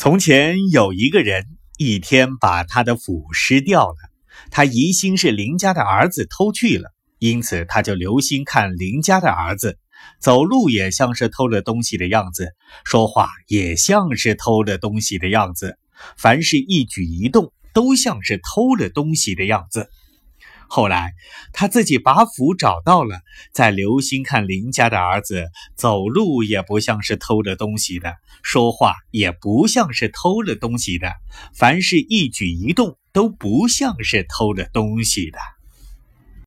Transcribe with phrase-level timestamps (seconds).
[0.00, 1.44] 从前有一个人，
[1.76, 3.96] 一天把他的斧失掉了。
[4.50, 6.88] 他疑心是邻家的儿子偷去了，
[7.18, 9.76] 因此他就留心看邻家的儿子，
[10.18, 15.76] 走路也像是偷了东西的样子，说话也像是偷了东西的样子，
[16.16, 19.90] 凡是一举一动都像是偷了东西的样子。
[20.72, 21.14] 后来，
[21.52, 23.22] 他自己把斧找到了，
[23.52, 31.12] 再留心看林家的儿子，走路也不像是偷了东西的，说话也不像是偷了东西的，
[31.52, 35.40] 凡是一举一动都不像是偷了东西的。